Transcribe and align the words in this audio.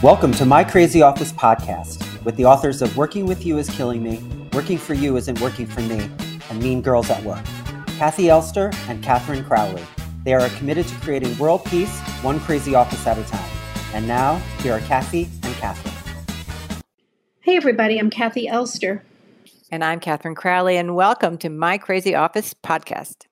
Welcome 0.00 0.30
to 0.34 0.44
My 0.44 0.62
Crazy 0.62 1.02
Office 1.02 1.32
podcast 1.32 2.22
with 2.22 2.36
the 2.36 2.44
authors 2.44 2.82
of 2.82 2.96
Working 2.96 3.26
with 3.26 3.44
You 3.44 3.58
is 3.58 3.68
Killing 3.68 4.00
Me, 4.00 4.22
Working 4.52 4.78
for 4.78 4.94
You 4.94 5.16
Isn't 5.16 5.40
Working 5.40 5.66
for 5.66 5.80
Me, 5.80 6.08
and 6.48 6.62
Mean 6.62 6.82
Girls 6.82 7.10
at 7.10 7.20
Work. 7.24 7.44
Kathi 7.98 8.28
Elster 8.28 8.70
and 8.86 9.02
Katherine 9.02 9.44
Crowley. 9.44 9.82
They 10.22 10.34
are 10.34 10.48
committed 10.50 10.86
to 10.86 10.94
creating 11.00 11.36
world 11.36 11.64
peace, 11.64 11.98
one 12.22 12.38
crazy 12.38 12.76
office 12.76 13.04
at 13.08 13.18
a 13.18 13.24
time. 13.24 13.50
And 13.92 14.06
now, 14.06 14.36
here 14.62 14.74
are 14.74 14.80
Kathi 14.82 15.24
and 15.42 15.52
Katherine. 15.56 15.94
Hey, 17.40 17.56
everybody, 17.56 17.98
I'm 17.98 18.08
Kathi 18.08 18.46
Elster. 18.46 19.02
And 19.72 19.82
I'm 19.82 19.98
Katherine 19.98 20.36
Crowley, 20.36 20.76
and 20.76 20.94
welcome 20.94 21.36
to 21.38 21.48
My 21.48 21.76
Crazy 21.76 22.14
Office 22.14 22.54
podcast. 22.54 23.26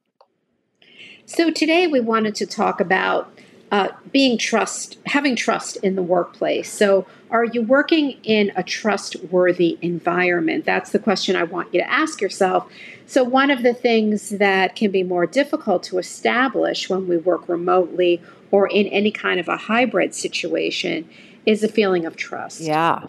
So, 1.26 1.52
today 1.52 1.86
we 1.86 2.00
wanted 2.00 2.34
to 2.34 2.44
talk 2.44 2.80
about 2.80 3.32
uh, 3.72 3.88
being 4.12 4.38
trust, 4.38 4.98
having 5.06 5.34
trust 5.34 5.76
in 5.78 5.96
the 5.96 6.02
workplace. 6.02 6.72
So, 6.72 7.06
are 7.30 7.44
you 7.44 7.62
working 7.62 8.12
in 8.22 8.52
a 8.54 8.62
trustworthy 8.62 9.78
environment? 9.82 10.64
That's 10.64 10.92
the 10.92 11.00
question 11.00 11.34
I 11.34 11.42
want 11.42 11.74
you 11.74 11.80
to 11.80 11.90
ask 11.90 12.20
yourself. 12.20 12.70
So, 13.06 13.24
one 13.24 13.50
of 13.50 13.62
the 13.62 13.74
things 13.74 14.30
that 14.30 14.76
can 14.76 14.90
be 14.92 15.02
more 15.02 15.26
difficult 15.26 15.82
to 15.84 15.98
establish 15.98 16.88
when 16.88 17.08
we 17.08 17.16
work 17.16 17.48
remotely 17.48 18.22
or 18.52 18.68
in 18.68 18.86
any 18.86 19.10
kind 19.10 19.40
of 19.40 19.48
a 19.48 19.56
hybrid 19.56 20.14
situation 20.14 21.08
is 21.44 21.64
a 21.64 21.68
feeling 21.68 22.06
of 22.06 22.16
trust. 22.16 22.60
Yeah. 22.60 23.06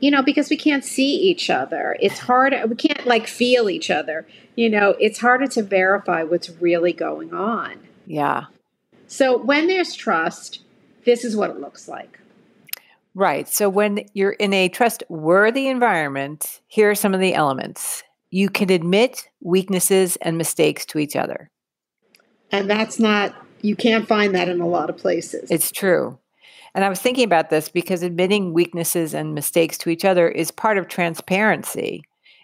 You 0.00 0.12
know, 0.12 0.22
because 0.22 0.48
we 0.48 0.56
can't 0.56 0.84
see 0.84 1.16
each 1.16 1.50
other. 1.50 1.96
It's 2.00 2.20
hard, 2.20 2.54
we 2.68 2.76
can't 2.76 3.04
like 3.04 3.26
feel 3.26 3.68
each 3.68 3.90
other. 3.90 4.28
You 4.54 4.70
know, 4.70 4.90
it's 5.00 5.18
harder 5.18 5.48
to 5.48 5.62
verify 5.62 6.22
what's 6.22 6.50
really 6.50 6.92
going 6.92 7.34
on. 7.34 7.80
Yeah. 8.06 8.44
So 9.08 9.36
when 9.38 9.66
there's 9.66 9.94
trust, 9.94 10.60
this 11.04 11.24
is 11.24 11.34
what 11.34 11.50
it 11.50 11.60
looks 11.60 11.88
like. 11.88 12.20
Right. 13.14 13.48
So 13.48 13.68
when 13.68 14.04
you're 14.12 14.32
in 14.32 14.52
a 14.52 14.68
trustworthy 14.68 15.66
environment, 15.66 16.60
here 16.68 16.90
are 16.90 16.94
some 16.94 17.14
of 17.14 17.20
the 17.20 17.34
elements. 17.34 18.04
You 18.30 18.48
can 18.48 18.70
admit 18.70 19.28
weaknesses 19.40 20.16
and 20.22 20.38
mistakes 20.38 20.86
to 20.86 20.98
each 20.98 21.16
other. 21.16 21.50
And 22.52 22.70
that's 22.70 23.00
not, 23.00 23.34
you 23.62 23.74
can't 23.74 24.06
find 24.06 24.34
that 24.34 24.48
in 24.48 24.60
a 24.60 24.68
lot 24.68 24.90
of 24.90 24.96
places. 24.98 25.50
It's 25.50 25.72
true. 25.72 26.18
And 26.74 26.84
I 26.84 26.88
was 26.88 27.00
thinking 27.00 27.24
about 27.24 27.50
this 27.50 27.68
because 27.68 28.02
admitting 28.02 28.52
weaknesses 28.52 29.14
and 29.14 29.34
mistakes 29.34 29.78
to 29.78 29.90
each 29.90 30.04
other 30.04 30.28
is 30.28 30.50
part 30.50 30.78
of 30.78 30.86
transparency. 30.86 32.02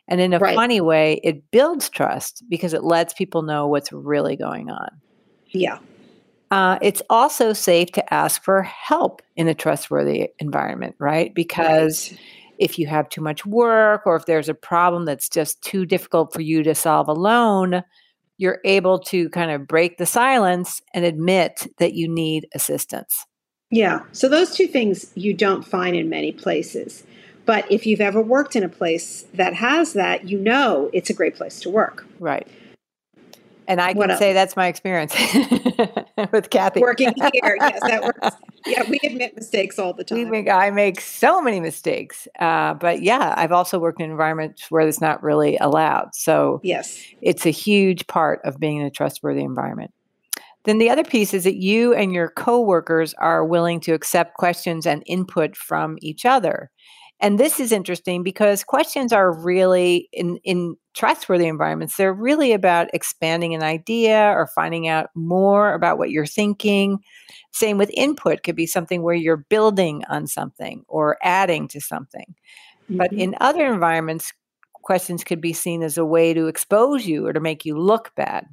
And 0.09 0.21
in 0.21 0.33
a 0.33 0.39
right. 0.39 0.57
funny 0.57 0.81
way, 0.81 1.21
it 1.23 1.51
builds 1.51 1.89
trust 1.89 2.43
because 2.49 2.75
it 2.75 2.83
lets 2.83 3.15
people 3.15 3.43
know 3.43 3.69
what's 3.69 3.93
really 3.93 4.37
going 4.37 4.71
on. 4.71 4.89
Yeah. 5.51 5.79
Uh, 6.51 6.79
it's 6.83 7.03
also 7.11 7.53
safe 7.53 7.91
to 7.93 8.15
ask 8.15 8.43
for 8.43 8.63
help 8.63 9.23
in 9.37 9.49
a 9.49 9.55
trustworthy 9.55 10.29
environment, 10.39 10.95
right? 10.99 11.35
Because 11.35 12.11
right. 12.11 12.21
if 12.59 12.79
you 12.79 12.87
have 12.87 13.09
too 13.09 13.21
much 13.21 13.45
work 13.45 14.03
or 14.07 14.15
if 14.17 14.27
there's 14.27 14.49
a 14.49 14.55
problem 14.55 15.05
that's 15.05 15.29
just 15.29 15.61
too 15.63 15.85
difficult 15.85 16.33
for 16.33 16.43
you 16.43 16.63
to 16.63 16.75
solve 16.75 17.09
alone, 17.09 17.83
you're 18.37 18.61
able 18.65 18.99
to 18.99 19.29
kind 19.31 19.51
of 19.51 19.67
break 19.67 19.99
the 19.99 20.07
silence 20.07 20.81
and 20.93 21.05
admit 21.05 21.67
that 21.79 21.95
you 21.95 22.09
need 22.09 22.47
assistance. 22.55 23.27
Yeah. 23.71 24.01
So 24.13 24.29
those 24.29 24.55
two 24.55 24.67
things 24.67 25.11
you 25.15 25.35
don't 25.35 25.67
find 25.67 25.97
in 25.97 26.09
many 26.09 26.31
places. 26.31 27.05
But 27.47 27.71
if 27.71 27.87
you've 27.87 28.01
ever 28.01 28.21
worked 28.21 28.57
in 28.57 28.63
a 28.63 28.69
place 28.69 29.27
that 29.35 29.55
has 29.55 29.93
that, 29.95 30.29
you 30.29 30.39
know 30.39 30.91
it's 30.93 31.11
a 31.11 31.15
great 31.15 31.37
place 31.37 31.61
to 31.61 31.71
work. 31.71 32.07
Right. 32.19 32.47
And 33.67 33.81
I 33.81 33.95
can 33.95 34.17
say 34.17 34.33
that's 34.33 34.57
my 34.57 34.69
experience 34.69 35.13
with 36.33 36.51
Kathi. 36.51 36.81
Working 36.81 37.13
here, 37.17 37.57
yes, 37.61 37.81
that 37.81 38.03
works. 38.03 38.37
Yeah, 38.67 38.83
we 38.89 38.99
admit 39.05 39.35
mistakes 39.37 39.79
all 39.79 39.93
the 39.93 40.05
time. 40.05 40.31
Make, 40.31 40.49
I 40.49 40.71
make 40.71 40.99
so 40.99 41.43
many 41.43 41.61
mistakes, 41.61 42.27
uh, 42.39 42.73
but 42.73 43.03
yeah, 43.03 43.35
I've 43.37 43.53
also 43.53 43.79
worked 43.79 44.01
in 44.01 44.11
environments 44.11 44.71
where 44.71 44.89
it's 44.89 45.03
not 45.03 45.23
really 45.23 45.59
allowed. 45.59 46.15
So 46.15 46.61
yes, 46.63 46.99
it's 47.21 47.45
a 47.45 47.51
huge 47.51 48.07
part 48.07 48.41
of 48.43 48.59
being 48.59 48.79
in 48.79 48.87
a 48.87 48.91
trustworthy 48.91 49.43
environment. 49.43 49.93
Then 50.65 50.79
the 50.79 50.89
other 50.89 51.05
piece 51.05 51.35
is 51.35 51.45
that 51.45 51.57
you 51.57 51.93
and 51.93 52.13
your 52.13 52.31
coworkers 52.31 53.13
are 53.15 53.45
willing 53.45 53.81
to 53.81 53.93
accept 53.93 54.35
questions 54.35 54.87
and 54.87 55.03
input 55.05 55.57
from 55.57 55.99
each 56.01 56.25
other. 56.25 56.71
And 57.21 57.39
this 57.39 57.61
is 57.61 57.71
interesting 57.71 58.23
because 58.23 58.65
questions 58.65 59.13
are 59.13 59.33
really 59.33 60.09
in, 60.13 60.39
in 60.43 60.77
trustworthy 60.95 61.47
environments, 61.47 61.97
they're 61.97 62.13
really 62.13 62.53
about 62.53 62.89
expanding 62.95 63.55
an 63.55 63.63
idea 63.63 64.31
or 64.31 64.47
finding 64.47 64.89
out 64.89 65.11
more 65.15 65.75
about 65.75 65.99
what 65.99 66.11
you're 66.11 66.27
thinking. 66.27 67.01
Same 67.53 67.79
with 67.79 67.91
input, 67.95 68.43
could 68.43 68.57
be 68.57 68.67
something 68.67 69.03
where 69.03 69.15
you're 69.15 69.45
building 69.49 70.05
on 70.09 70.27
something 70.27 70.85
or 70.89 71.19
adding 71.23 71.69
to 71.69 71.81
something. 71.81 72.35
Mm-hmm. 72.85 72.97
But 72.97 73.13
in 73.13 73.35
other 73.41 73.67
environments, 73.67 74.33
questions 74.83 75.25
could 75.25 75.41
be 75.41 75.53
seen 75.53 75.83
as 75.83 75.99
a 75.99 76.05
way 76.05 76.33
to 76.33 76.47
expose 76.47 77.07
you 77.07 77.27
or 77.27 77.33
to 77.33 77.41
make 77.41 77.65
you 77.65 77.77
look 77.77 78.13
bad. 78.15 78.47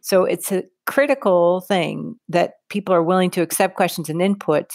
So 0.00 0.24
it's 0.24 0.52
a 0.52 0.64
critical 0.86 1.62
thing 1.62 2.16
that 2.28 2.54
people 2.68 2.94
are 2.94 3.02
willing 3.02 3.30
to 3.32 3.42
accept 3.42 3.76
questions 3.76 4.08
and 4.08 4.22
input 4.22 4.70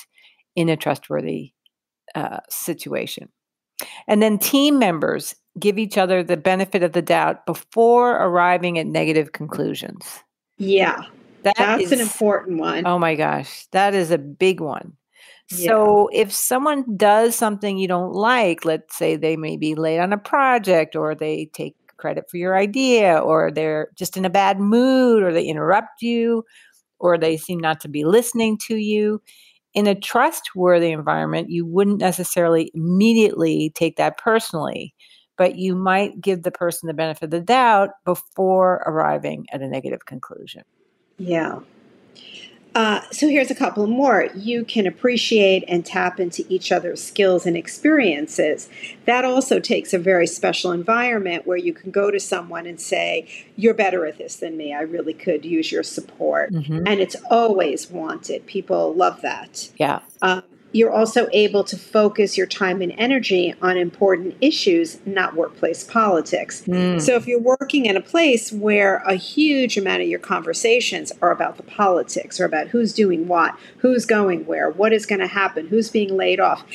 in 0.55 0.69
a 0.69 0.77
trustworthy 0.77 1.53
uh, 2.15 2.39
situation. 2.49 3.29
And 4.07 4.21
then 4.21 4.37
team 4.37 4.79
members 4.79 5.35
give 5.59 5.77
each 5.77 5.97
other 5.97 6.23
the 6.23 6.37
benefit 6.37 6.83
of 6.83 6.93
the 6.93 7.01
doubt 7.01 7.45
before 7.45 8.11
arriving 8.13 8.79
at 8.79 8.87
negative 8.87 9.31
conclusions. 9.31 10.23
Yeah. 10.57 11.03
That 11.43 11.55
that's 11.57 11.83
is, 11.83 11.91
an 11.91 11.99
important 11.99 12.59
one. 12.59 12.87
Oh 12.87 12.97
my 12.97 13.15
gosh, 13.15 13.67
that 13.71 13.93
is 13.93 14.11
a 14.11 14.17
big 14.17 14.61
one. 14.61 14.93
Yeah. 15.51 15.67
So 15.67 16.09
if 16.13 16.31
someone 16.31 16.97
does 16.97 17.35
something 17.35 17.77
you 17.77 17.87
don't 17.87 18.13
like, 18.13 18.65
let's 18.65 18.95
say 18.95 19.15
they 19.15 19.35
may 19.35 19.57
be 19.57 19.75
late 19.75 19.99
on 19.99 20.13
a 20.13 20.17
project 20.17 20.95
or 20.95 21.13
they 21.15 21.49
take 21.53 21.75
credit 21.97 22.29
for 22.29 22.37
your 22.37 22.57
idea 22.57 23.17
or 23.17 23.51
they're 23.51 23.89
just 23.95 24.17
in 24.17 24.25
a 24.25 24.29
bad 24.29 24.59
mood 24.59 25.21
or 25.21 25.33
they 25.33 25.45
interrupt 25.45 26.01
you 26.01 26.43
or 26.99 27.17
they 27.17 27.35
seem 27.35 27.59
not 27.59 27.81
to 27.81 27.89
be 27.89 28.05
listening 28.05 28.57
to 28.57 28.77
you, 28.77 29.21
in 29.73 29.87
a 29.87 29.95
trustworthy 29.95 30.91
environment, 30.91 31.49
you 31.49 31.65
wouldn't 31.65 31.99
necessarily 31.99 32.71
immediately 32.73 33.71
take 33.75 33.97
that 33.97 34.17
personally, 34.17 34.93
but 35.37 35.55
you 35.55 35.75
might 35.75 36.21
give 36.21 36.43
the 36.43 36.51
person 36.51 36.87
the 36.87 36.93
benefit 36.93 37.25
of 37.25 37.29
the 37.31 37.41
doubt 37.41 37.91
before 38.05 38.83
arriving 38.85 39.45
at 39.51 39.61
a 39.61 39.67
negative 39.67 40.05
conclusion. 40.05 40.63
Yeah. 41.17 41.59
Uh, 42.75 43.01
so 43.11 43.27
here's 43.27 43.51
a 43.51 43.55
couple 43.55 43.85
more. 43.85 44.29
You 44.35 44.65
can 44.65 44.87
appreciate 44.87 45.63
and 45.67 45.85
tap 45.85 46.19
into 46.19 46.43
each 46.49 46.71
other's 46.71 47.03
skills 47.03 47.45
and 47.45 47.55
experiences. 47.55 48.67
That 49.05 49.25
also 49.25 49.59
takes 49.59 49.93
a 49.93 49.99
very 49.99 50.25
special 50.25 50.71
environment 50.71 51.45
where 51.45 51.57
you 51.57 51.73
can 51.73 51.91
go 51.91 52.09
to 52.09 52.19
someone 52.19 52.65
and 52.65 52.81
say, 52.81 53.27
You're 53.55 53.75
better 53.75 54.07
at 54.07 54.17
this 54.17 54.37
than 54.37 54.57
me. 54.57 54.73
I 54.73 54.81
really 54.81 55.13
could 55.13 55.45
use 55.45 55.71
your 55.71 55.83
support. 55.83 56.51
Mm-hmm. 56.51 56.87
And 56.87 56.99
it's 56.99 57.15
always 57.29 57.91
wanted. 57.91 58.47
People 58.47 58.93
love 58.95 59.21
that. 59.21 59.69
Yeah. 59.77 59.99
Um, 60.23 60.43
you're 60.73 60.91
also 60.91 61.29
able 61.31 61.63
to 61.63 61.77
focus 61.77 62.35
your 62.35 62.47
time 62.47 62.81
and 62.81 62.93
energy 62.97 63.53
on 63.61 63.77
important 63.77 64.35
issues, 64.41 64.97
not 65.05 65.35
workplace 65.35 65.83
politics. 65.83 66.63
Mm. 66.63 66.99
So, 66.99 67.15
if 67.15 67.27
you're 67.27 67.39
working 67.39 67.85
in 67.85 67.95
a 67.95 68.01
place 68.01 68.51
where 68.51 68.97
a 69.05 69.15
huge 69.15 69.77
amount 69.77 70.01
of 70.01 70.07
your 70.07 70.19
conversations 70.19 71.11
are 71.21 71.31
about 71.31 71.57
the 71.57 71.63
politics 71.63 72.39
or 72.39 72.45
about 72.45 72.69
who's 72.69 72.91
doing 72.91 73.27
what, 73.27 73.55
who's 73.77 74.05
going 74.05 74.45
where, 74.45 74.69
what 74.71 74.91
is 74.91 75.05
going 75.05 75.21
to 75.21 75.27
happen, 75.27 75.67
who's 75.67 75.89
being 75.89 76.17
laid 76.17 76.39
off, 76.39 76.65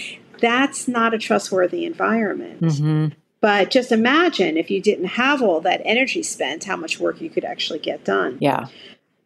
that's 0.41 0.87
not 0.87 1.13
a 1.13 1.19
trustworthy 1.19 1.85
environment. 1.85 2.63
Mm-hmm. 2.63 3.19
But 3.41 3.71
just 3.71 3.93
imagine 3.93 4.57
if 4.57 4.71
you 4.71 4.81
didn't 4.81 5.07
have 5.07 5.43
all 5.43 5.61
that 5.61 5.81
energy 5.85 6.23
spent, 6.23 6.65
how 6.65 6.77
much 6.77 6.99
work 6.99 7.21
you 7.21 7.31
could 7.31 7.45
actually 7.45 7.79
get 7.79 8.05
done. 8.05 8.39
Yeah 8.41 8.69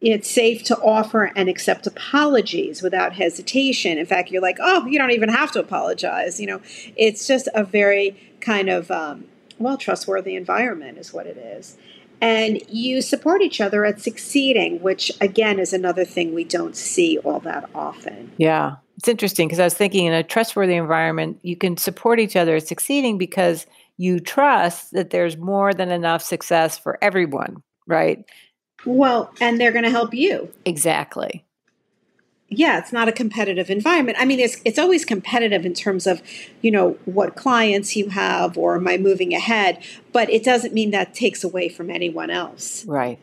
it's 0.03 0.29
safe 0.29 0.65
to 0.65 0.77
offer 0.79 1.31
and 1.37 1.49
accept 1.49 1.87
apologies 1.87 2.83
without 2.83 3.15
hesitation. 3.15 3.99
In 3.99 4.07
fact, 4.07 4.31
you're 4.31 4.43
like, 4.43 4.59
oh, 4.61 4.85
you 4.87 4.99
don't 4.99 5.13
even 5.13 5.29
have 5.29 5.53
to 5.53 5.61
apologize. 5.61 6.41
You 6.41 6.49
know, 6.49 6.61
it's 6.97 7.27
just 7.27 7.49
a 7.55 7.63
very 7.63 8.37
kind 8.41 8.69
of, 8.69 8.91
um, 8.91 9.27
well, 9.59 9.77
trustworthy 9.77 10.35
environment 10.35 10.99
is 10.99 11.13
what 11.13 11.27
it 11.27 11.37
is. 11.37 11.77
And 12.21 12.61
you 12.69 13.01
support 13.01 13.43
each 13.43 13.61
other 13.61 13.85
at 13.85 14.01
succeeding, 14.01 14.81
which 14.81 15.11
again 15.21 15.59
is 15.59 15.73
another 15.73 16.05
thing 16.05 16.35
we 16.35 16.45
don't 16.45 16.77
see 16.77 17.19
all 17.19 17.41
that 17.41 17.69
often. 17.75 18.33
Yeah. 18.37 18.77
It's 18.97 19.09
interesting 19.09 19.49
because 19.49 19.59
I 19.59 19.65
was 19.65 19.75
thinking 19.75 20.07
in 20.07 20.13
a 20.13 20.23
trustworthy 20.23 20.75
environment, 20.75 21.39
you 21.43 21.57
can 21.57 21.77
support 21.77 22.21
each 22.21 22.37
other 22.37 22.57
at 22.57 22.69
succeeding 22.69 23.19
because 23.19 23.67
you 23.97 24.21
trust 24.21 24.93
that 24.93 25.11
there's 25.11 25.37
more 25.37 25.73
than 25.75 25.91
enough 25.91 26.23
success 26.23 26.79
for 26.79 26.99
everyone, 27.03 27.63
right? 27.87 28.25
Well, 28.85 29.33
and 29.41 29.61
they're 29.61 29.73
going 29.73 29.85
to 29.85 29.91
help 29.91 30.15
you. 30.15 30.53
Exactly. 30.65 31.45
Yeah, 32.55 32.79
it's 32.79 32.93
not 32.93 33.09
a 33.09 33.13
competitive 33.13 33.71
environment. 33.71 34.19
I 34.21 34.27
mean, 34.27 34.39
it's 34.39 34.61
it's 34.65 34.79
always 34.79 35.07
competitive 35.07 35.65
in 35.65 35.73
terms 35.73 36.07
of, 36.07 36.23
you 36.61 36.71
know, 36.71 36.99
what 37.07 37.35
clients 37.35 37.97
you 37.97 38.11
have 38.11 38.59
or 38.59 38.77
am 38.77 38.87
I 38.87 38.99
moving 38.99 39.33
ahead, 39.33 39.83
but 40.13 40.29
it 40.29 40.45
doesn't 40.45 40.75
mean 40.75 40.91
that 40.91 41.15
takes 41.15 41.43
away 41.43 41.71
from 41.71 41.89
anyone 41.89 42.29
else. 42.29 42.85
Right. 42.85 43.19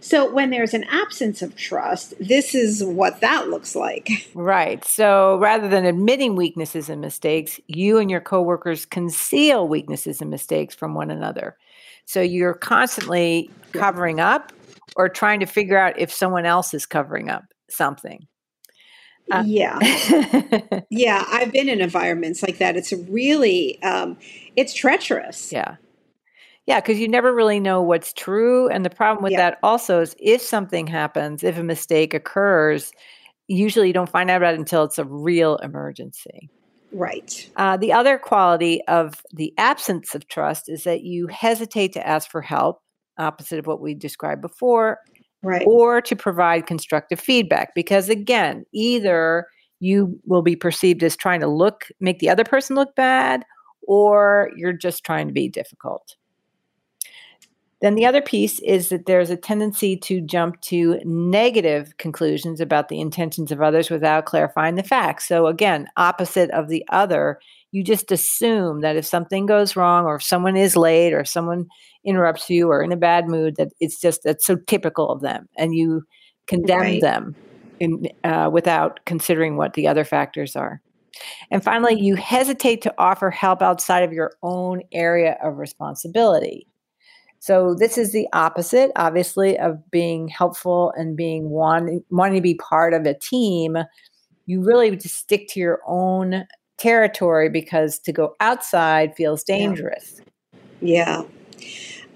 So, 0.00 0.32
when 0.32 0.50
there's 0.50 0.72
an 0.72 0.84
absence 0.84 1.42
of 1.42 1.54
trust, 1.56 2.14
this 2.18 2.54
is 2.54 2.82
what 2.82 3.20
that 3.20 3.48
looks 3.48 3.76
like. 3.76 4.08
Right. 4.34 4.82
So, 4.84 5.36
rather 5.38 5.68
than 5.68 5.84
admitting 5.84 6.36
weaknesses 6.36 6.88
and 6.88 7.00
mistakes, 7.00 7.60
you 7.66 7.98
and 7.98 8.10
your 8.10 8.20
coworkers 8.20 8.86
conceal 8.86 9.68
weaknesses 9.68 10.20
and 10.20 10.30
mistakes 10.30 10.74
from 10.74 10.94
one 10.94 11.10
another. 11.10 11.56
So, 12.06 12.22
you're 12.22 12.54
constantly 12.54 13.50
covering 13.72 14.20
up 14.20 14.52
or 14.96 15.08
trying 15.08 15.40
to 15.40 15.46
figure 15.46 15.78
out 15.78 15.98
if 15.98 16.12
someone 16.12 16.46
else 16.46 16.74
is 16.74 16.86
covering 16.86 17.28
up 17.28 17.44
something. 17.68 18.26
Uh, 19.30 19.44
yeah. 19.46 19.78
yeah. 20.90 21.24
I've 21.28 21.52
been 21.52 21.68
in 21.68 21.80
environments 21.80 22.42
like 22.42 22.58
that. 22.58 22.76
It's 22.76 22.92
really, 22.92 23.80
um, 23.82 24.18
it's 24.56 24.74
treacherous. 24.74 25.52
Yeah. 25.52 25.76
Yeah, 26.66 26.80
because 26.80 26.98
you 26.98 27.08
never 27.08 27.34
really 27.34 27.58
know 27.58 27.82
what's 27.82 28.12
true. 28.12 28.68
And 28.68 28.84
the 28.84 28.90
problem 28.90 29.24
with 29.24 29.32
yeah. 29.32 29.50
that 29.50 29.58
also 29.62 30.00
is 30.00 30.14
if 30.18 30.40
something 30.40 30.86
happens, 30.86 31.42
if 31.42 31.58
a 31.58 31.64
mistake 31.64 32.14
occurs, 32.14 32.92
usually 33.48 33.88
you 33.88 33.92
don't 33.92 34.08
find 34.08 34.30
out 34.30 34.36
about 34.36 34.54
it 34.54 34.60
until 34.60 34.84
it's 34.84 34.98
a 34.98 35.04
real 35.04 35.56
emergency. 35.56 36.50
Right. 36.92 37.48
Uh, 37.56 37.76
the 37.76 37.92
other 37.92 38.18
quality 38.18 38.82
of 38.86 39.22
the 39.32 39.54
absence 39.58 40.14
of 40.14 40.28
trust 40.28 40.68
is 40.68 40.84
that 40.84 41.02
you 41.02 41.28
hesitate 41.28 41.92
to 41.94 42.06
ask 42.06 42.30
for 42.30 42.42
help, 42.42 42.82
opposite 43.20 43.58
of 43.58 43.66
what 43.66 43.80
we 43.80 43.94
described 43.94 44.42
before, 44.42 44.98
right. 45.42 45.64
or 45.66 46.00
to 46.00 46.16
provide 46.16 46.66
constructive 46.66 47.20
feedback. 47.20 47.74
Because 47.74 48.08
again, 48.08 48.64
either 48.72 49.46
you 49.80 50.18
will 50.26 50.42
be 50.42 50.56
perceived 50.56 51.02
as 51.02 51.16
trying 51.16 51.40
to 51.40 51.48
look, 51.48 51.86
make 52.00 52.18
the 52.18 52.30
other 52.30 52.44
person 52.44 52.76
look 52.76 52.94
bad, 52.94 53.44
or 53.82 54.50
you're 54.56 54.72
just 54.72 55.04
trying 55.04 55.26
to 55.26 55.32
be 55.32 55.48
difficult. 55.48 56.16
Then 57.80 57.94
the 57.94 58.04
other 58.04 58.20
piece 58.20 58.58
is 58.60 58.90
that 58.90 59.06
there's 59.06 59.30
a 59.30 59.36
tendency 59.36 59.96
to 59.96 60.20
jump 60.20 60.60
to 60.62 61.00
negative 61.04 61.96
conclusions 61.96 62.60
about 62.60 62.88
the 62.88 63.00
intentions 63.00 63.50
of 63.50 63.62
others 63.62 63.88
without 63.88 64.26
clarifying 64.26 64.74
the 64.74 64.82
facts. 64.82 65.26
So, 65.26 65.46
again, 65.46 65.88
opposite 65.96 66.50
of 66.50 66.68
the 66.68 66.84
other, 66.90 67.40
you 67.72 67.82
just 67.82 68.12
assume 68.12 68.82
that 68.82 68.96
if 68.96 69.06
something 69.06 69.46
goes 69.46 69.76
wrong 69.76 70.04
or 70.04 70.16
if 70.16 70.22
someone 70.22 70.58
is 70.58 70.76
late 70.76 71.14
or 71.14 71.24
someone 71.24 71.68
interrupts 72.04 72.48
you 72.50 72.68
or 72.68 72.82
in 72.82 72.92
a 72.92 72.96
bad 72.96 73.28
mood, 73.28 73.56
that 73.56 73.68
it's 73.80 74.00
just 74.00 74.22
that's 74.24 74.46
so 74.46 74.56
typical 74.66 75.10
of 75.10 75.20
them 75.20 75.48
and 75.56 75.74
you 75.74 76.02
condemn 76.46 76.80
right. 76.80 77.00
them 77.00 77.34
in, 77.78 78.08
uh, 78.24 78.50
without 78.52 79.00
considering 79.06 79.56
what 79.56 79.74
the 79.74 79.86
other 79.86 80.04
factors 80.04 80.56
are. 80.56 80.80
And 81.50 81.62
finally, 81.62 82.00
you 82.00 82.14
hesitate 82.14 82.82
to 82.82 82.94
offer 82.98 83.30
help 83.30 83.62
outside 83.62 84.02
of 84.02 84.12
your 84.12 84.32
own 84.42 84.82
area 84.92 85.36
of 85.42 85.58
responsibility. 85.58 86.66
So 87.40 87.74
this 87.74 87.96
is 87.96 88.12
the 88.12 88.28
opposite, 88.32 88.92
obviously, 88.96 89.58
of 89.58 89.90
being 89.90 90.28
helpful 90.28 90.92
and 90.96 91.16
being 91.16 91.48
wanting 91.48 92.04
wanting 92.10 92.36
to 92.36 92.42
be 92.42 92.54
part 92.54 92.92
of 92.92 93.06
a 93.06 93.14
team. 93.14 93.78
You 94.46 94.62
really 94.62 94.94
just 94.94 95.16
stick 95.16 95.48
to 95.50 95.60
your 95.60 95.80
own 95.86 96.44
territory 96.76 97.48
because 97.48 97.98
to 98.00 98.12
go 98.12 98.34
outside 98.40 99.16
feels 99.16 99.42
dangerous. 99.42 100.20
Yeah. 100.80 101.22
yeah. 101.22 101.39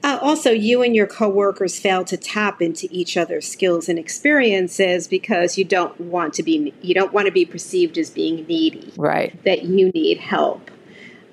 Uh, 0.05 0.19
also, 0.21 0.51
you 0.51 0.83
and 0.83 0.95
your 0.95 1.07
coworkers 1.07 1.79
fail 1.79 2.05
to 2.05 2.19
tap 2.19 2.61
into 2.61 2.87
each 2.91 3.17
other's 3.17 3.49
skills 3.49 3.89
and 3.89 3.99
experiences 3.99 5.09
because 5.09 5.57
you 5.57 5.65
don't 5.65 5.99
want 5.99 6.35
to 6.35 6.43
be 6.43 6.75
you 6.83 6.95
don't 6.95 7.15
want 7.15 7.25
to 7.25 7.33
be 7.33 7.47
perceived 7.47 7.97
as 7.97 8.11
being 8.11 8.45
needy. 8.47 8.93
Right. 8.99 9.43
That 9.45 9.63
you 9.63 9.89
need 9.91 10.19
help. 10.19 10.71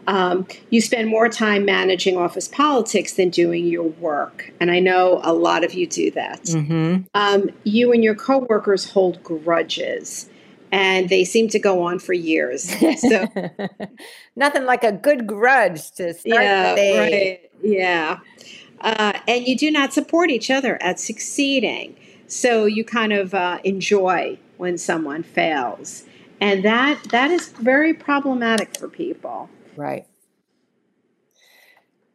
Um, 0.07 0.47
you 0.69 0.81
spend 0.81 1.09
more 1.09 1.29
time 1.29 1.65
managing 1.65 2.17
office 2.17 2.47
politics 2.47 3.13
than 3.13 3.29
doing 3.29 3.65
your 3.65 3.83
work. 3.89 4.51
And 4.59 4.71
I 4.71 4.79
know 4.79 5.19
a 5.23 5.33
lot 5.33 5.63
of 5.63 5.73
you 5.73 5.85
do 5.85 6.09
that. 6.11 6.43
Mm-hmm. 6.43 7.03
Um, 7.13 7.49
you 7.63 7.91
and 7.91 8.03
your 8.03 8.15
coworkers 8.15 8.89
hold 8.89 9.21
grudges, 9.21 10.29
and 10.71 11.09
they 11.09 11.23
seem 11.23 11.47
to 11.49 11.59
go 11.59 11.83
on 11.83 11.99
for 11.99 12.13
years. 12.13 12.69
So, 12.99 13.27
nothing 14.35 14.65
like 14.65 14.83
a 14.83 14.91
good 14.91 15.27
grudge 15.27 15.91
to 15.91 16.13
start 16.13 16.43
yeah, 16.43 16.69
the 16.69 16.75
day. 16.75 16.99
Right. 16.99 17.51
Yeah. 17.63 18.19
Uh, 18.79 19.19
and 19.27 19.45
you 19.45 19.55
do 19.57 19.69
not 19.71 19.93
support 19.93 20.31
each 20.31 20.49
other 20.49 20.81
at 20.81 20.99
succeeding. 20.99 21.95
So 22.27 22.65
you 22.65 22.83
kind 22.83 23.13
of 23.13 23.33
uh, 23.33 23.59
enjoy 23.63 24.39
when 24.57 24.77
someone 24.77 25.23
fails. 25.23 26.05
And 26.39 26.63
that 26.65 27.03
that 27.11 27.29
is 27.29 27.49
very 27.49 27.93
problematic 27.93 28.77
for 28.77 28.87
people. 28.87 29.49
Right. 29.75 30.07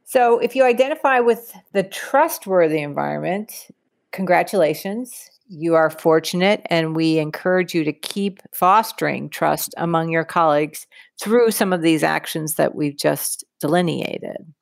So, 0.05 0.39
if 0.39 0.55
you 0.55 0.65
identify 0.65 1.21
with 1.21 1.53
the 1.73 1.83
trustworthy 1.83 2.81
environment, 2.81 3.69
congratulations. 4.13 5.31
You 5.49 5.75
are 5.75 5.91
fortunate, 5.91 6.63
and 6.67 6.97
we 6.97 7.19
encourage 7.19 7.75
you 7.75 7.85
to 7.85 7.93
keep 7.93 8.41
fostering 8.53 9.29
trust 9.29 9.75
among 9.77 10.11
your 10.11 10.25
colleagues 10.25 10.87
through 11.21 11.53
some 11.53 11.73
of 11.73 11.83
these 11.83 12.03
actions 12.03 12.55
that 12.55 12.75
we've 12.75 12.97
just 12.97 13.45
delineated. 13.61 14.53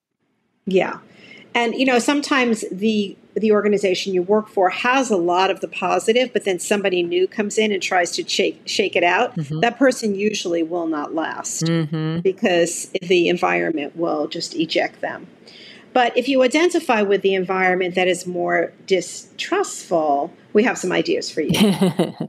Yeah. 0.67 0.99
And 1.55 1.75
you 1.75 1.87
know, 1.87 1.99
sometimes 1.99 2.65
the 2.71 3.17
the 3.37 3.51
organization 3.51 4.15
you 4.15 4.23
work 4.23 4.49
for 4.49 4.71
has 4.71 5.11
a 5.11 5.17
lot 5.17 5.51
of 5.51 5.61
the 5.61 5.67
positive, 5.67 6.33
but 6.33 6.45
then 6.45 6.59
somebody 6.59 7.03
new 7.03 7.27
comes 7.27 7.59
in 7.59 7.73
and 7.73 7.83
tries 7.83 8.13
to 8.13 8.29
shake 8.29 8.61
shake 8.67 8.97
it 8.97 9.05
out. 9.05 9.37
Mm-hmm. 9.37 9.61
That 9.61 9.79
person 9.79 10.15
usually 10.15 10.63
will 10.63 10.87
not 10.87 11.15
last 11.15 11.65
mm-hmm. 11.65 12.21
because 12.21 12.91
the 13.03 13.29
environment 13.29 13.97
will 13.97 14.27
just 14.29 14.55
eject 14.55 15.01
them. 15.01 15.27
But 15.95 16.17
if 16.17 16.29
you 16.29 16.43
identify 16.43 17.03
with 17.03 17.23
the 17.23 17.35
environment 17.35 17.95
that 17.95 18.09
is 18.09 18.27
more 18.27 18.73
distrustful, 18.87 20.33
we 20.53 20.65
have 20.65 20.77
some 20.77 20.93
ideas 20.93 21.31
for 21.31 21.41
you. 21.41 22.13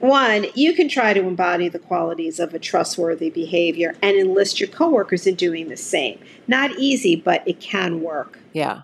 One, 0.00 0.46
you 0.54 0.72
can 0.72 0.88
try 0.88 1.12
to 1.12 1.20
embody 1.20 1.68
the 1.68 1.78
qualities 1.78 2.40
of 2.40 2.54
a 2.54 2.58
trustworthy 2.58 3.28
behavior 3.28 3.94
and 4.00 4.16
enlist 4.16 4.58
your 4.58 4.70
coworkers 4.70 5.26
in 5.26 5.34
doing 5.34 5.68
the 5.68 5.76
same. 5.76 6.18
Not 6.48 6.70
easy, 6.78 7.16
but 7.16 7.46
it 7.46 7.60
can 7.60 8.00
work. 8.00 8.38
Yeah. 8.54 8.82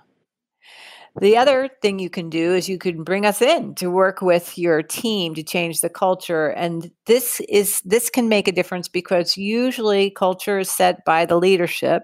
The 1.18 1.38
other 1.38 1.70
thing 1.80 1.98
you 1.98 2.10
can 2.10 2.28
do 2.28 2.54
is 2.54 2.68
you 2.68 2.76
can 2.76 3.02
bring 3.02 3.24
us 3.24 3.40
in 3.40 3.74
to 3.76 3.90
work 3.90 4.20
with 4.20 4.58
your 4.58 4.82
team 4.82 5.34
to 5.36 5.42
change 5.42 5.80
the 5.80 5.88
culture 5.88 6.48
and 6.48 6.90
this 7.06 7.40
is 7.48 7.80
this 7.86 8.10
can 8.10 8.28
make 8.28 8.46
a 8.46 8.52
difference 8.52 8.86
because 8.86 9.38
usually 9.38 10.10
culture 10.10 10.58
is 10.58 10.70
set 10.70 11.02
by 11.06 11.24
the 11.24 11.38
leadership 11.38 12.02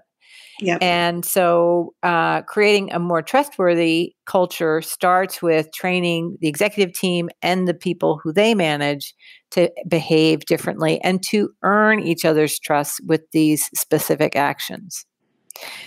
Yep. 0.62 0.82
And 0.82 1.24
so, 1.24 1.94
uh, 2.02 2.42
creating 2.42 2.92
a 2.92 2.98
more 2.98 3.22
trustworthy 3.22 4.14
culture 4.26 4.80
starts 4.80 5.42
with 5.42 5.72
training 5.72 6.38
the 6.40 6.48
executive 6.48 6.94
team 6.94 7.28
and 7.42 7.66
the 7.66 7.74
people 7.74 8.20
who 8.22 8.32
they 8.32 8.54
manage 8.54 9.14
to 9.50 9.70
behave 9.88 10.40
differently 10.46 11.00
and 11.02 11.22
to 11.24 11.50
earn 11.62 12.00
each 12.00 12.24
other's 12.24 12.58
trust 12.58 13.00
with 13.06 13.22
these 13.32 13.68
specific 13.74 14.36
actions. 14.36 15.04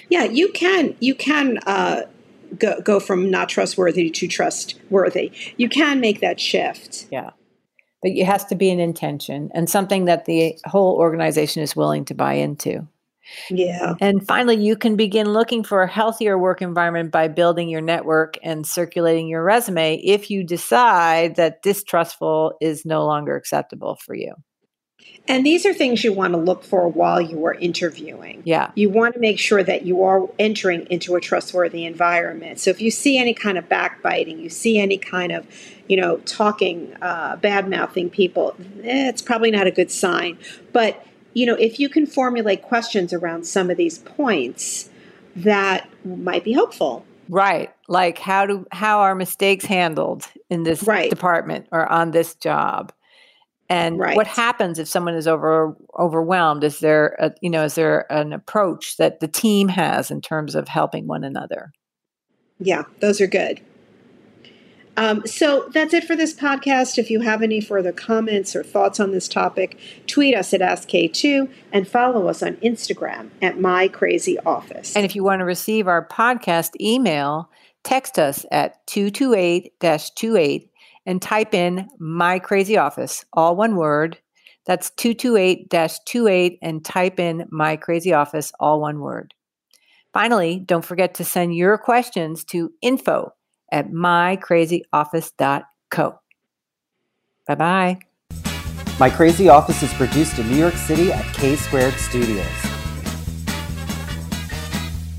Yeah, 0.10 0.25
you 0.25 0.51
can. 0.51 0.96
You 1.00 1.15
can. 1.15 1.58
Uh, 1.65 2.03
go, 2.58 2.79
go 2.82 3.00
from 3.00 3.29
not 3.29 3.50
trustworthy 3.50 4.10
to 4.10 4.27
trustworthy. 4.27 5.32
You 5.58 5.70
can 5.70 6.00
make 6.00 6.22
that 6.22 6.39
shift. 6.39 7.08
Yeah. 7.12 7.32
But 8.01 8.12
it 8.12 8.25
has 8.25 8.46
to 8.46 8.55
be 8.55 8.70
an 8.70 8.79
intention 8.79 9.50
and 9.53 9.70
something 9.70 10.05
that 10.05 10.25
the 10.25 10.58
whole 10.65 10.96
organization 10.96 11.63
is 11.63 11.75
willing 11.75 12.05
to 12.05 12.13
buy 12.13 12.34
into. 12.34 12.88
Yeah. 13.50 13.96
And 14.00 14.25
finally, 14.25 14.58
you 14.58 14.75
can 14.75 14.96
begin 14.96 15.34
looking 15.34 15.63
for 15.63 15.82
a 15.82 15.88
healthier 15.88 16.38
work 16.38 16.62
environment 16.62 17.12
by 17.12 17.27
building 17.27 17.70
your 17.70 17.82
network 17.82 18.38
and 18.44 18.65
circulating 18.65 19.27
your 19.27 19.44
resume 19.44 19.96
if 19.98 20.29
you 20.29 20.44
decide 20.44 21.36
that 21.36 21.62
distrustful 21.62 22.55
is 22.62 22.86
no 22.86 23.05
longer 23.05 23.36
acceptable 23.36 23.98
for 24.05 24.15
you. 24.15 24.34
And 25.27 25.46
these 25.46 25.65
are 25.65 25.74
things 25.74 26.03
you 26.03 26.13
want 26.13 26.34
to 26.34 26.38
look 26.39 26.63
for 26.63 26.88
while 26.88 27.20
you 27.20 27.46
are 27.46 27.55
interviewing. 27.55 28.44
Yeah. 28.46 28.72
You 28.75 28.89
want 28.89 29.15
to 29.15 29.20
make 29.20 29.39
sure 29.39 29.63
that 29.63 29.84
you 29.84 30.03
are 30.03 30.29
entering 30.38 30.86
into 30.91 31.15
a 31.15 31.22
trustworthy 31.22 31.84
environment. 31.86 32.60
So 32.60 32.70
if 32.70 32.79
you 32.79 32.91
see 32.91 33.17
any 33.17 33.34
kind 33.34 33.58
of 33.58 33.67
backbiting, 33.67 34.39
you 34.39 34.50
see 34.50 34.77
any 34.77 34.98
kind 34.98 35.32
of, 35.32 35.48
you 35.88 35.98
know, 35.98 36.17
talking, 36.17 36.94
uh, 37.01 37.38
bad 37.38 37.67
mouthing 37.67 38.12
people, 38.12 38.55
eh, 38.84 39.10
it's 39.10 39.22
probably 39.22 39.50
not 39.50 39.65
a 39.65 39.72
good 39.72 39.89
sign. 39.89 40.38
But 40.74 41.03
you 41.36 41.46
know, 41.46 41.56
if 41.56 41.80
you 41.80 41.89
can 41.89 42.08
formulate 42.08 42.63
questions 42.63 43.13
around 43.13 43.46
some 43.46 43.70
of 43.70 43.77
these 43.77 44.00
points, 44.00 44.89
that 45.36 45.88
might 46.04 46.44
be 46.44 46.54
helpful. 46.54 47.06
Right. 47.27 47.72
Like 47.88 48.18
how 48.18 48.46
do 48.46 48.65
how 48.72 49.01
are 49.01 49.13
mistakes 49.13 49.65
handled 49.65 50.25
in 50.50 50.63
this 50.63 50.84
right. 50.84 51.10
department 51.10 51.68
or 51.72 51.92
on 51.92 52.12
this 52.12 52.36
job? 52.36 52.94
And 53.68 54.00
right. 54.00 54.15
what 54.15 54.27
happens 54.27 54.80
if 54.80 54.88
someone 54.88 55.15
is 55.15 55.27
over 55.27 55.75
overwhelmed? 56.00 56.63
Is 56.63 56.80
there 56.80 57.15
a, 57.20 57.32
you 57.42 57.50
know 57.50 57.65
is 57.65 57.75
there 57.75 58.10
an 58.12 58.32
approach 58.32 58.96
that 58.98 59.20
the 59.20 59.27
team 59.27 59.68
has 59.68 60.10
in 60.10 60.22
terms 60.22 60.56
of 60.56 60.70
helping 60.70 61.06
one 61.06 61.24
another? 61.25 61.74
Yeah, 62.60 62.84
those 63.01 63.20
are 63.20 63.27
good. 63.27 63.60
Um, 64.97 65.25
so 65.25 65.67
that's 65.73 65.93
it 65.93 66.05
for 66.05 66.15
this 66.15 66.33
podcast. 66.33 66.97
If 66.97 67.09
you 67.09 67.21
have 67.21 67.41
any 67.41 67.59
further 67.59 67.91
comments 67.91 68.55
or 68.55 68.63
thoughts 68.63 68.99
on 68.99 69.11
this 69.11 69.27
topic, 69.27 69.77
tweet 70.07 70.35
us 70.35 70.53
at 70.53 70.61
AskK2 70.61 71.49
and 71.71 71.87
follow 71.87 72.27
us 72.27 72.41
on 72.41 72.55
Instagram 72.57 73.29
at 73.41 73.59
My 73.59 73.87
Crazy 73.87 74.39
Office. 74.39 74.95
And 74.95 75.05
if 75.05 75.15
you 75.15 75.23
want 75.23 75.39
to 75.39 75.45
receive 75.45 75.87
our 75.87 76.07
podcast 76.07 76.79
email, 76.79 77.49
text 77.83 78.17
us 78.17 78.45
at 78.51 78.85
228 78.87 79.73
28 79.79 80.71
and 81.05 81.21
type 81.21 81.53
in 81.53 81.87
My 81.99 82.39
Crazy 82.39 82.77
Office, 82.77 83.25
all 83.33 83.55
one 83.55 83.75
word. 83.75 84.17
That's 84.65 84.89
228 84.91 85.69
28 85.69 86.59
and 86.61 86.83
type 86.83 87.19
in 87.19 87.47
My 87.51 87.75
Crazy 87.75 88.13
Office, 88.13 88.51
all 88.59 88.79
one 88.79 88.99
word. 88.99 89.33
Finally, 90.13 90.59
don't 90.59 90.85
forget 90.85 91.13
to 91.15 91.25
send 91.25 91.53
your 91.53 91.77
questions 91.77 92.45
to 92.45 92.71
info 92.81 93.33
at 93.75 93.91
mycrazyoffice.co. 93.91 96.20
Bye 97.46 97.55
bye. 97.55 98.00
My 98.98 99.10
Crazy 99.10 99.50
Office 99.50 99.84
is 99.84 99.94
produced 99.96 100.39
in 100.39 100.50
New 100.50 100.55
York 100.55 100.75
City 100.75 101.12
at 101.12 101.25
K 101.34 101.58
Squared 101.58 101.96
Studios. 101.96 102.48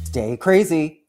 Stay 0.04 0.38
crazy. 0.38 1.02